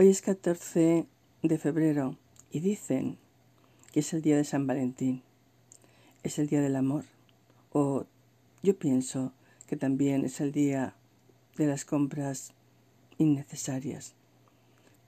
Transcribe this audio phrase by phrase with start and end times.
[0.00, 1.04] Hoy es 14
[1.42, 2.16] de febrero
[2.50, 3.18] y dicen
[3.92, 5.22] que es el día de San Valentín,
[6.22, 7.04] es el día del amor,
[7.70, 8.06] o
[8.62, 9.34] yo pienso
[9.66, 10.94] que también es el día
[11.58, 12.54] de las compras
[13.18, 14.14] innecesarias,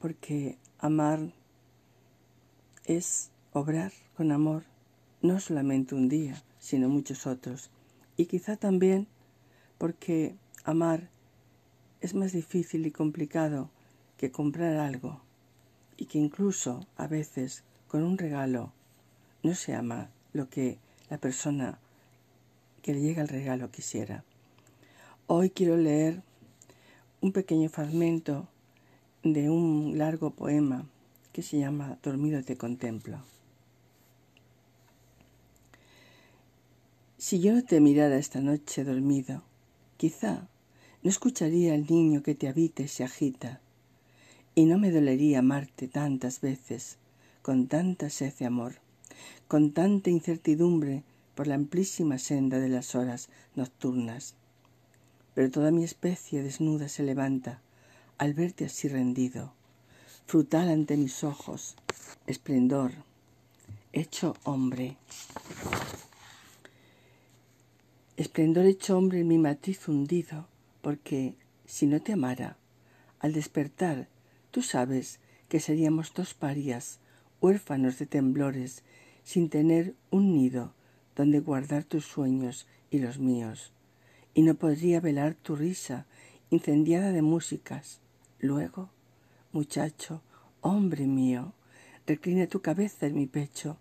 [0.00, 1.20] porque amar
[2.84, 4.64] es obrar con amor,
[5.22, 7.70] no solamente un día, sino muchos otros,
[8.16, 9.06] y quizá también
[9.78, 10.34] porque
[10.64, 11.10] amar
[12.00, 13.70] es más difícil y complicado
[14.20, 15.18] que comprar algo
[15.96, 18.70] y que incluso a veces con un regalo
[19.42, 20.76] no se ama lo que
[21.08, 21.78] la persona
[22.82, 24.22] que le llega el regalo quisiera.
[25.26, 26.22] Hoy quiero leer
[27.22, 28.46] un pequeño fragmento
[29.22, 30.84] de un largo poema
[31.32, 33.22] que se llama Dormido te contemplo.
[37.16, 39.42] Si yo no te mirara esta noche dormido,
[39.96, 40.46] quizá
[41.02, 43.62] no escucharía al niño que te habita y se agita
[44.60, 46.98] y no me dolería amarte tantas veces,
[47.40, 48.74] con tanta sed de amor,
[49.48, 51.02] con tanta incertidumbre
[51.34, 54.34] por la amplísima senda de las horas nocturnas.
[55.32, 57.62] Pero toda mi especie desnuda se levanta
[58.18, 59.54] al verte así rendido,
[60.26, 61.74] frutal ante mis ojos,
[62.26, 62.92] esplendor,
[63.94, 64.98] hecho hombre.
[68.18, 70.48] Esplendor hecho hombre en mi matriz hundido,
[70.82, 71.34] porque
[71.64, 72.58] si no te amara,
[73.20, 74.06] al despertar
[74.50, 76.98] Tú sabes que seríamos dos parias,
[77.40, 78.82] huérfanos de temblores,
[79.22, 80.72] sin tener un nido
[81.16, 83.72] donde guardar tus sueños y los míos,
[84.34, 86.06] y no podría velar tu risa
[86.50, 88.00] incendiada de músicas.
[88.40, 88.90] Luego,
[89.52, 90.22] muchacho,
[90.60, 91.52] hombre mío,
[92.06, 93.76] reclina tu cabeza en mi pecho,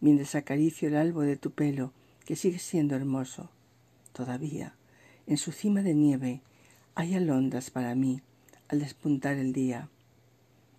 [0.00, 1.92] mientras acaricio el albo de tu pelo,
[2.24, 3.50] que sigue siendo hermoso.
[4.12, 4.74] Todavía,
[5.26, 6.40] en su cima de nieve,
[6.94, 8.22] hay alondras para mí
[8.68, 9.88] al despuntar el día.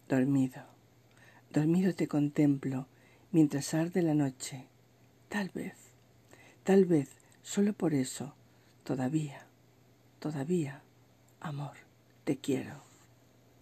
[0.08, 0.62] Dormido,
[1.52, 2.88] dormido te contemplo
[3.32, 4.66] mientras arde la noche.
[5.28, 5.76] Tal vez,
[6.64, 7.10] tal vez,
[7.42, 8.34] solo por eso,
[8.86, 9.46] todavía,
[10.20, 10.82] todavía,
[11.42, 11.76] amor,
[12.24, 12.88] te quiero.